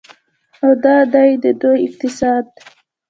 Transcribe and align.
او 0.63 0.69
دا 0.83 0.95
دی 1.13 1.29
د 1.43 1.45
دوی 1.61 1.79
اقتصاد. 1.87 2.45